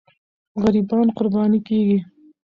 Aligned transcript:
غریبان 0.61 1.07
قرباني 1.17 1.59
کېږي. 1.67 1.97